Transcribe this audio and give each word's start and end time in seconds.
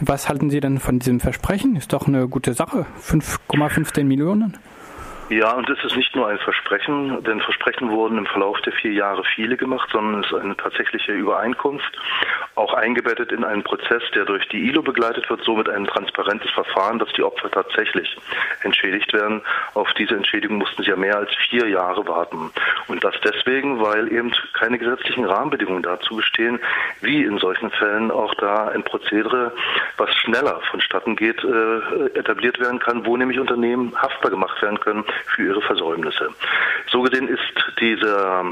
Was 0.00 0.28
halten 0.28 0.50
Sie 0.50 0.60
denn 0.60 0.78
von 0.78 0.98
diesem 0.98 1.20
Versprechen? 1.20 1.76
Ist 1.76 1.92
doch 1.92 2.06
eine 2.06 2.28
gute 2.28 2.52
Sache. 2.54 2.86
5,15 3.00 4.04
Millionen? 4.04 4.58
Ja, 5.30 5.52
und 5.52 5.68
es 5.70 5.82
ist 5.82 5.96
nicht 5.96 6.14
nur 6.14 6.28
ein 6.28 6.38
Versprechen, 6.38 7.22
denn 7.24 7.40
Versprechen 7.40 7.90
wurden 7.90 8.18
im 8.18 8.26
Verlauf 8.26 8.60
der 8.60 8.74
vier 8.74 8.92
Jahre 8.92 9.22
viele 9.34 9.56
gemacht, 9.56 9.88
sondern 9.90 10.22
es 10.22 10.30
ist 10.30 10.38
eine 10.38 10.56
tatsächliche 10.56 11.12
Übereinkunft, 11.12 11.90
auch 12.54 12.72
eingebettet 12.74 13.32
in 13.32 13.44
einen 13.44 13.62
Prozess, 13.62 14.02
der 14.14 14.24
durch 14.24 14.46
die 14.48 14.68
ILO 14.68 14.82
begleitet 14.82 15.28
wird, 15.28 15.42
somit 15.42 15.68
ein 15.68 15.86
transparentes 15.86 16.50
Verfahren, 16.50 16.98
dass 16.98 17.12
die 17.12 17.22
Opfer 17.22 17.50
tatsächlich 17.50 18.16
entschädigt 18.62 19.12
werden. 19.12 19.42
Auf 19.74 19.92
diese 19.94 20.14
Entschädigung 20.14 20.58
mussten 20.58 20.82
sie 20.82 20.90
ja 20.90 20.96
mehr 20.96 21.16
als 21.16 21.30
vier 21.48 21.68
Jahre 21.68 22.06
warten. 22.06 22.50
Und 22.86 23.02
das 23.02 23.14
deswegen, 23.24 23.80
weil 23.80 24.12
eben 24.12 24.32
keine 24.52 24.78
gesetzlichen 24.78 25.24
Rahmenbedingungen 25.24 25.82
dazu 25.82 26.16
bestehen, 26.16 26.60
wie 27.00 27.24
in 27.24 27.38
solchen 27.38 27.70
Fällen 27.70 28.10
auch 28.10 28.34
da 28.34 28.68
ein 28.68 28.84
Prozedere, 28.84 29.52
was 29.96 30.14
schneller 30.16 30.60
vonstatten 30.70 31.16
geht, 31.16 31.42
äh, 31.42 32.18
etabliert 32.18 32.60
werden 32.60 32.78
kann, 32.78 33.04
wo 33.04 33.16
nämlich 33.16 33.40
Unternehmen 33.40 33.94
haftbar 34.00 34.30
gemacht 34.30 34.60
werden 34.62 34.78
können 34.80 35.04
für 35.34 35.44
ihre 35.44 35.62
Versäumnisse. 35.62 36.28
So 36.90 37.02
gesehen 37.02 37.28
ist 37.28 37.40
dieser 37.80 38.44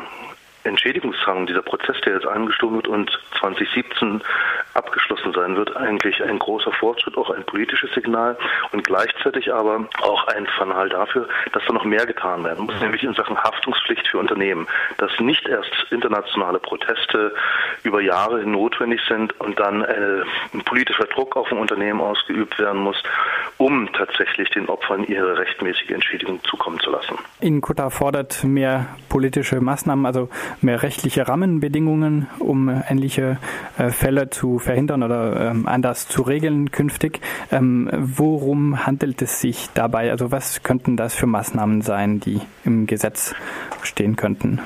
Entschädigungsdrang, 0.64 1.46
dieser 1.46 1.62
Prozess, 1.62 2.00
der 2.04 2.14
jetzt 2.14 2.26
angestoßen 2.26 2.76
wird 2.76 2.88
und 2.88 3.10
2017 3.38 4.22
abgeschlossen 4.74 5.32
sein 5.32 5.56
wird, 5.56 5.76
eigentlich 5.76 6.22
ein 6.22 6.38
großer 6.38 6.72
Fortschritt, 6.72 7.16
auch 7.16 7.30
ein 7.30 7.44
politisches 7.44 7.92
Signal 7.94 8.36
und 8.72 8.84
gleichzeitig 8.84 9.52
aber 9.52 9.86
auch 10.00 10.26
ein 10.28 10.46
Fanal 10.58 10.88
dafür, 10.88 11.28
dass 11.52 11.62
da 11.66 11.72
noch 11.72 11.84
mehr 11.84 12.06
getan 12.06 12.44
werden 12.44 12.66
muss, 12.66 12.80
nämlich 12.80 13.02
in 13.02 13.14
Sachen 13.14 13.36
Haftungspflicht 13.36 14.06
für 14.08 14.18
Unternehmen, 14.18 14.66
dass 14.98 15.10
nicht 15.20 15.46
erst 15.46 15.70
internationale 15.90 16.58
Proteste 16.58 17.34
über 17.82 18.00
Jahre 18.00 18.44
notwendig 18.46 19.00
sind 19.08 19.38
und 19.40 19.58
dann 19.58 19.82
äh, 19.82 20.22
ein 20.52 20.62
politischer 20.64 21.04
Druck 21.04 21.36
auf 21.36 21.50
ein 21.52 21.58
Unternehmen 21.58 22.00
ausgeübt 22.00 22.58
werden 22.58 22.80
muss, 22.80 23.02
um 23.58 23.92
tatsächlich 23.92 24.50
den 24.50 24.68
Opfern 24.68 25.04
ihre 25.04 25.38
rechtmäßige 25.38 25.90
Entschädigung 25.90 26.40
zukommen 26.44 26.80
zu 26.80 26.90
lassen. 26.90 27.18
Inkutta 27.40 27.90
fordert 27.90 28.44
mehr 28.44 28.86
politische 29.08 29.60
Maßnahmen, 29.60 30.06
also 30.06 30.28
mehr 30.60 30.82
rechtliche 30.82 31.28
Rahmenbedingungen, 31.28 32.28
um 32.38 32.68
ähnliche 32.68 33.38
äh, 33.78 33.90
Fälle 33.90 34.30
zu 34.30 34.58
verhindern 34.62 35.02
oder 35.02 35.50
ähm, 35.50 35.66
anders 35.66 36.08
zu 36.08 36.22
regeln 36.22 36.70
künftig. 36.70 37.20
Ähm, 37.50 37.90
worum 37.92 38.86
handelt 38.86 39.20
es 39.22 39.40
sich 39.40 39.68
dabei? 39.74 40.10
Also 40.10 40.30
was 40.32 40.62
könnten 40.62 40.96
das 40.96 41.14
für 41.14 41.26
Maßnahmen 41.26 41.82
sein, 41.82 42.20
die 42.20 42.40
im 42.64 42.86
Gesetz 42.86 43.34
stehen 43.82 44.16
könnten? 44.16 44.60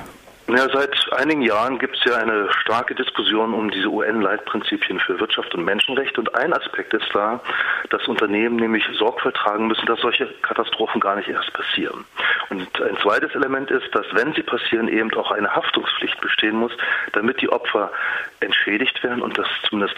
Ja, 0.49 0.65
seit 0.71 0.95
einigen 1.11 1.41
Jahren 1.41 1.77
gibt 1.77 1.97
es 1.97 2.03
ja 2.05 2.15
eine 2.19 2.47
starke 2.61 2.95
Diskussion 2.95 3.53
um 3.53 3.69
diese 3.69 3.89
UN-Leitprinzipien 3.89 4.97
für 5.01 5.19
Wirtschaft 5.19 5.53
und 5.53 5.65
Menschenrechte. 5.65 6.21
Und 6.21 6.33
ein 6.35 6.53
Aspekt 6.53 6.93
ist 6.93 7.09
da, 7.13 7.41
dass 7.89 8.07
Unternehmen 8.07 8.55
nämlich 8.55 8.85
Sorgfalt 8.97 9.35
tragen 9.35 9.67
müssen, 9.67 9.85
dass 9.87 9.99
solche 9.99 10.25
Katastrophen 10.43 11.01
gar 11.01 11.17
nicht 11.17 11.27
erst 11.27 11.51
passieren. 11.51 12.05
Und 12.49 12.81
ein 12.81 12.97
zweites 12.97 13.33
Element 13.35 13.71
ist, 13.71 13.93
dass 13.93 14.05
wenn 14.13 14.33
sie 14.33 14.43
passieren, 14.43 14.87
eben 14.87 15.13
auch 15.15 15.31
eine 15.31 15.53
Haftungspflicht 15.53 16.19
bestehen 16.21 16.55
muss, 16.55 16.71
damit 17.13 17.41
die 17.41 17.49
Opfer 17.49 17.91
entschädigt 18.39 19.03
werden 19.03 19.21
und 19.21 19.37
das 19.37 19.47
zumindest 19.67 19.95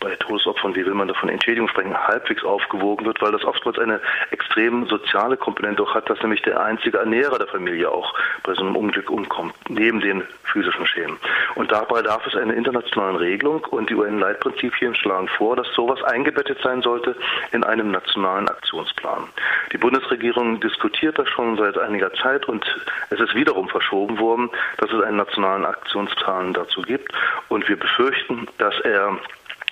bei 0.00 0.14
Todesopfern, 0.16 0.74
wie 0.74 0.86
will 0.86 0.94
man 0.94 1.08
davon 1.08 1.28
Entschädigung 1.28 1.68
sprechen, 1.68 1.96
halbwegs 1.96 2.44
aufgewogen 2.44 3.04
wird, 3.04 3.20
weil 3.20 3.32
das 3.32 3.44
oftmals 3.44 3.78
eine 3.78 4.00
extrem 4.30 4.86
soziale 4.86 5.36
Komponente 5.36 5.82
auch 5.82 5.94
hat, 5.94 6.08
dass 6.08 6.20
nämlich 6.22 6.42
der 6.42 6.60
einzige 6.60 6.98
Ernährer 6.98 7.38
der 7.38 7.48
Familie 7.48 7.90
auch 7.90 8.14
bei 8.42 8.54
so 8.54 8.62
einem 8.62 8.76
Unglück 8.76 9.10
umkommt 9.10 9.54
neben 9.68 10.00
den 10.00 10.22
physischen 10.50 10.86
Schäden. 10.86 11.16
Und 11.54 11.72
dabei 11.72 12.02
darf 12.02 12.26
es 12.26 12.36
eine 12.36 12.54
internationale 12.54 13.20
Regelung 13.20 13.64
und 13.70 13.90
die 13.90 13.94
UN-Leitprinzipien 13.94 14.94
schlagen 14.94 15.28
vor, 15.28 15.56
dass 15.56 15.66
sowas 15.74 16.02
eingebettet 16.04 16.58
sein 16.62 16.82
sollte 16.82 17.16
in 17.52 17.64
einem 17.64 17.90
nationalen 17.90 18.48
Aktionsplan. 18.48 19.24
Die 19.72 19.78
Bundesregierung 19.78 20.60
diskutiert 20.60 21.18
das 21.18 21.28
schon 21.28 21.56
seit 21.56 21.78
einiger 21.78 22.12
Zeit 22.14 22.46
und 22.46 22.64
es 23.10 23.20
ist 23.20 23.34
wiederum 23.34 23.68
verschoben 23.68 24.18
worden, 24.18 24.50
dass 24.78 24.90
es 24.92 25.02
einen 25.02 25.16
nationalen 25.16 25.64
Aktionsplan 25.64 26.52
dazu 26.52 26.82
gibt 26.82 27.12
und 27.48 27.68
wir 27.68 27.78
befürchten, 27.78 28.46
dass 28.58 28.78
er 28.80 29.18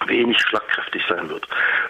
wenig 0.07 0.41
schlagkräftig 0.41 1.03
sein 1.09 1.29
wird. 1.29 1.47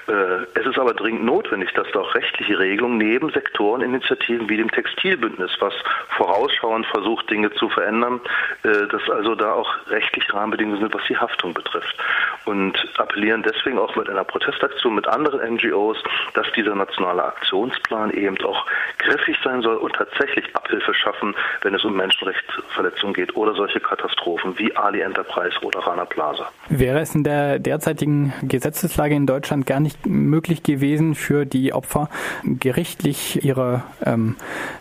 Äh, 0.08 0.46
es 0.58 0.66
ist 0.66 0.78
aber 0.78 0.94
dringend 0.94 1.24
notwendig, 1.24 1.72
dass 1.74 1.86
da 1.92 2.00
auch 2.00 2.14
rechtliche 2.14 2.58
Regelungen 2.58 2.98
neben 2.98 3.30
Sektoreninitiativen 3.30 4.48
wie 4.48 4.56
dem 4.56 4.70
Textilbündnis, 4.70 5.50
was 5.60 5.74
vorausschauend 6.16 6.86
versucht, 6.86 7.30
Dinge 7.30 7.50
zu 7.52 7.68
verändern, 7.68 8.20
äh, 8.62 8.86
dass 8.86 9.08
also 9.10 9.34
da 9.34 9.52
auch 9.52 9.74
rechtliche 9.88 10.32
Rahmenbedingungen 10.32 10.80
sind, 10.80 10.94
was 10.94 11.04
die 11.08 11.16
Haftung 11.16 11.54
betrifft. 11.54 11.96
Und 12.44 12.78
appellieren 12.98 13.42
deswegen 13.42 13.78
auch 13.78 13.94
mit 13.96 14.08
einer 14.08 14.24
Protestaktion 14.24 14.94
mit 14.94 15.06
anderen 15.06 15.54
NGOs, 15.54 15.98
dass 16.34 16.50
dieser 16.52 16.74
nationale 16.74 17.24
Aktionsplan 17.24 18.10
eben 18.12 18.38
auch 18.44 18.66
griffig 19.08 19.36
sein 19.42 19.62
soll 19.62 19.76
und 19.76 19.92
tatsächlich 19.94 20.44
Abhilfe 20.54 20.94
schaffen, 20.94 21.34
wenn 21.62 21.74
es 21.74 21.84
um 21.84 21.96
Menschenrechtsverletzungen 21.96 23.14
geht 23.14 23.34
oder 23.36 23.54
solche 23.54 23.80
Katastrophen 23.80 24.58
wie 24.58 24.74
Ali 24.76 25.00
Enterprise 25.00 25.58
oder 25.62 25.80
Rana 25.80 26.04
Plaza. 26.04 26.48
Wäre 26.68 27.00
es 27.00 27.14
in 27.14 27.24
der 27.24 27.58
derzeit 27.58 27.88
derzeitigen 27.88 28.32
Gesetzeslage 28.42 29.14
in 29.14 29.26
Deutschland 29.26 29.66
gar 29.66 29.80
nicht 29.80 30.06
möglich 30.06 30.62
gewesen, 30.62 31.14
für 31.14 31.46
die 31.46 31.72
Opfer 31.72 32.10
gerichtlich 32.44 33.44
ihre 33.44 33.82
ähm, 34.04 34.36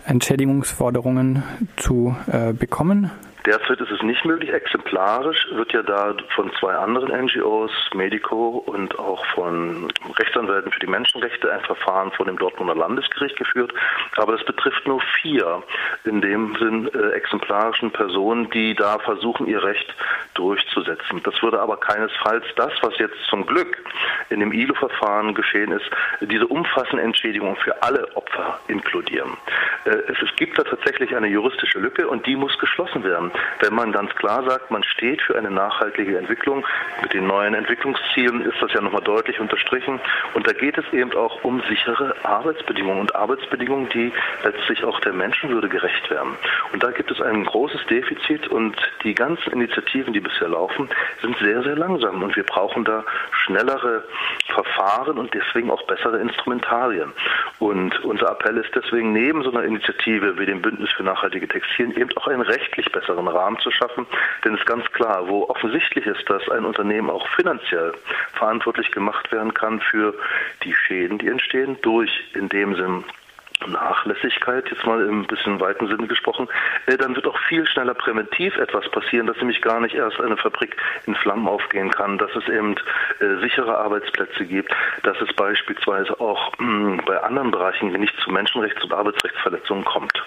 Entschädigungsforderungen 0.05 1.43
zu 1.77 2.15
äh, 2.31 2.53
bekommen? 2.53 3.11
Derzeit 3.47 3.79
ist 3.79 3.91
es 3.91 4.01
nicht 4.01 4.25
möglich. 4.25 4.51
Exemplarisch 4.51 5.47
wird 5.51 5.71
ja 5.71 5.81
da 5.81 6.13
von 6.35 6.51
zwei 6.59 6.73
anderen 6.73 7.17
NGOs, 7.27 7.71
Medico 7.93 8.61
und 8.65 8.99
auch 8.99 9.25
von 9.27 9.87
Rechtsanwälten 10.19 10.69
für 10.69 10.81
die 10.81 10.87
Menschenrechte, 10.87 11.49
ein 11.49 11.61
Verfahren 11.61 12.11
vor 12.11 12.25
dem 12.25 12.37
Dortmunder 12.37 12.75
Landesgericht 12.75 13.37
geführt. 13.37 13.73
Aber 14.17 14.33
das 14.33 14.45
betrifft 14.45 14.85
nur 14.85 14.99
vier, 15.21 15.63
in 16.03 16.19
dem 16.19 16.57
Sinn 16.59 16.89
äh, 16.93 17.11
exemplarischen 17.11 17.89
Personen, 17.91 18.49
die 18.49 18.75
da 18.75 18.99
versuchen, 18.99 19.47
ihr 19.47 19.63
Recht 19.63 19.95
durchzusetzen. 20.33 21.21
Das 21.23 21.41
würde 21.41 21.61
aber 21.61 21.77
keinesfalls 21.77 22.43
das, 22.57 22.73
was 22.81 22.97
jetzt 22.97 23.15
zum 23.29 23.45
Glück 23.45 23.81
in 24.29 24.41
dem 24.41 24.51
ILO-Verfahren 24.51 25.33
geschehen 25.33 25.71
ist, 25.71 25.89
diese 26.19 26.47
umfassende 26.47 27.01
Entschädigung 27.01 27.55
für 27.55 27.81
alle 27.81 28.13
Opfer 28.17 28.59
inkludieren. 28.67 29.37
Äh, 29.87 30.11
es, 30.11 30.35
gibt 30.35 30.59
da 30.59 30.63
tatsächlich 30.63 31.15
eine 31.15 31.27
juristische 31.27 31.79
Lücke 31.79 32.07
und 32.07 32.25
die 32.27 32.35
muss 32.35 32.57
geschlossen 32.59 33.03
werden 33.03 33.31
wenn 33.59 33.73
man 33.73 33.91
ganz 33.91 34.13
klar 34.15 34.43
sagt, 34.43 34.71
man 34.71 34.83
steht 34.83 35.21
für 35.21 35.37
eine 35.37 35.51
nachhaltige 35.51 36.17
Entwicklung. 36.17 36.65
Mit 37.01 37.13
den 37.13 37.27
neuen 37.27 37.53
Entwicklungszielen 37.53 38.41
ist 38.41 38.61
das 38.61 38.71
ja 38.73 38.81
nochmal 38.81 39.01
deutlich 39.01 39.39
unterstrichen. 39.39 39.99
Und 40.33 40.47
da 40.47 40.53
geht 40.53 40.77
es 40.77 40.85
eben 40.93 41.13
auch 41.13 41.43
um 41.43 41.61
sichere 41.69 42.15
Arbeitsbedingungen 42.23 43.01
und 43.01 43.15
Arbeitsbedingungen, 43.15 43.89
die 43.89 44.11
letztlich 44.43 44.83
auch 44.83 44.99
der 45.01 45.13
Menschenwürde 45.13 45.69
gerecht 45.69 46.09
werden. 46.09 46.37
Und 46.71 46.83
da 46.83 46.91
gibt 46.91 47.11
es 47.11 47.21
ein 47.21 47.45
großes 47.45 47.85
Defizit 47.87 48.47
und 48.47 48.75
die 49.03 49.15
ganzen 49.15 49.51
Initiativen, 49.51 50.13
die 50.13 50.19
bisher 50.19 50.49
laufen, 50.49 50.89
sind 51.21 51.37
sehr, 51.39 51.63
sehr 51.63 51.75
langsam. 51.75 52.21
Und 52.23 52.35
wir 52.35 52.43
brauchen 52.43 52.85
da 52.85 53.03
schnellere 53.31 54.03
Verfahren 54.47 55.17
und 55.17 55.33
deswegen 55.33 55.71
auch 55.71 55.83
bessere 55.87 56.19
Instrumentarien. 56.19 57.11
Und 57.59 58.03
unser 58.03 58.31
Appell 58.31 58.57
ist 58.57 58.73
deswegen 58.75 59.13
neben 59.13 59.43
so 59.43 59.51
einer 59.51 59.63
Initiative 59.77 60.39
wie 60.39 60.45
dem 60.45 60.61
Bündnis 60.61 60.89
für 60.91 61.03
nachhaltige 61.03 61.47
Textilien 61.47 61.95
eben 61.95 62.15
auch 62.17 62.27
einen 62.27 62.41
rechtlich 62.41 62.91
besseren 62.91 63.27
Rahmen 63.27 63.59
zu 63.59 63.69
schaffen. 63.71 64.07
Denn 64.43 64.55
es 64.55 64.59
ist 64.59 64.65
ganz 64.65 64.85
klar, 64.91 65.27
wo 65.27 65.43
offensichtlich 65.49 66.05
ist, 66.05 66.27
dass 66.29 66.49
ein 66.49 66.65
Unternehmen 66.65 67.09
auch 67.09 67.27
finanziell 67.29 67.93
verantwortlich 68.33 68.91
gemacht 68.91 69.31
werden 69.31 69.53
kann 69.53 69.79
für 69.79 70.13
die 70.63 70.73
Schäden, 70.73 71.19
die 71.19 71.27
entstehen, 71.27 71.77
durch 71.81 72.11
in 72.33 72.49
dem 72.49 72.75
Sinn 72.75 73.03
Nachlässigkeit, 73.67 74.69
jetzt 74.69 74.85
mal 74.85 75.01
im 75.05 75.25
bisschen 75.25 75.59
weiten 75.59 75.87
Sinne 75.87 76.07
gesprochen, 76.07 76.47
äh, 76.85 76.97
dann 76.97 77.15
wird 77.15 77.27
auch 77.27 77.37
viel 77.47 77.67
schneller 77.67 77.93
präventiv 77.93 78.57
etwas 78.57 78.89
passieren, 78.89 79.27
dass 79.27 79.37
nämlich 79.37 79.61
gar 79.61 79.79
nicht 79.79 79.95
erst 79.95 80.19
eine 80.19 80.37
Fabrik 80.37 80.75
in 81.05 81.15
Flammen 81.15 81.47
aufgehen 81.47 81.91
kann, 81.91 82.17
dass 82.17 82.35
es 82.35 82.47
eben 82.47 82.75
äh, 83.19 83.41
sichere 83.41 83.77
Arbeitsplätze 83.77 84.45
gibt, 84.45 84.73
dass 85.03 85.19
es 85.21 85.33
beispielsweise 85.33 86.19
auch 86.19 86.51
mh, 86.57 87.03
bei 87.05 87.21
anderen 87.21 87.51
Bereichen 87.51 87.91
nicht 87.93 88.17
zu 88.21 88.31
Menschenrechts- 88.31 88.83
und 88.83 88.93
Arbeitsrechtsverletzungen 88.93 89.85
kommt. 89.85 90.23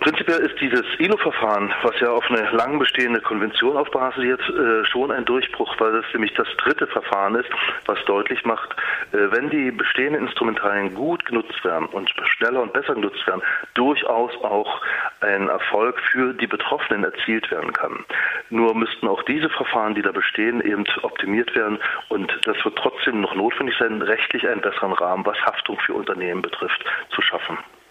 Prinzipiell 0.00 0.40
ist 0.40 0.60
dieses 0.60 0.84
ILO-Verfahren, 0.98 1.72
was 1.82 1.98
ja 2.00 2.10
auf 2.10 2.28
eine 2.30 2.50
lang 2.50 2.78
bestehende 2.78 3.20
Konvention 3.20 3.76
aufbasiert, 3.76 4.40
äh, 4.48 4.84
schon 4.84 5.10
ein 5.10 5.24
Durchbruch, 5.24 5.74
weil 5.78 5.96
es 5.96 6.04
nämlich 6.12 6.34
das 6.34 6.48
dritte 6.56 6.86
Verfahren 6.86 7.34
ist, 7.34 7.48
was 7.86 8.02
deutlich 8.04 8.44
macht, 8.44 8.74
äh, 9.12 9.30
wenn 9.30 9.50
die 9.50 9.70
bestehenden 9.70 10.26
Instrumentarien 10.26 10.94
gut 10.94 11.24
genutzt 11.24 11.64
werden 11.64 11.86
und 11.86 12.12
schneller 12.24 12.62
und 12.62 12.72
besser 12.72 12.94
genutzt 12.94 13.26
werden, 13.26 13.42
durchaus 13.74 14.32
auch 14.42 14.80
ein 15.20 15.48
Erfolg 15.48 16.00
für 16.10 16.34
die 16.34 16.46
Betroffenen 16.46 17.04
erzielt 17.04 17.50
werden 17.50 17.72
kann. 17.72 18.04
Nur 18.50 18.74
müssten 18.74 19.08
auch 19.08 19.22
diese 19.22 19.48
Verfahren, 19.50 19.94
die 19.94 20.02
da 20.02 20.12
bestehen, 20.12 20.60
eben 20.62 20.84
optimiert 21.02 21.54
werden 21.54 21.78
und 22.08 22.32
das 22.44 22.56
wird 22.64 22.76
trotzdem 22.76 23.20
noch 23.20 23.34
notwendig 23.34 23.76
sein, 23.78 24.02
rechtlich 24.02 24.48
einen 24.48 24.60
besseren 24.60 24.92
Rahmen, 24.92 25.24
was 25.26 25.40
Haftung 25.42 25.78
für 25.80 25.94
Unternehmen 25.94 26.42
betrifft, 26.42 26.84
zu 27.10 27.22
schaffen. 27.22 27.58